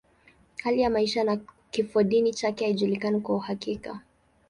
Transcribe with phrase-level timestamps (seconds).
[0.63, 1.39] Hali ya maisha na
[1.71, 4.01] kifodini chake haijulikani kwa uhakika.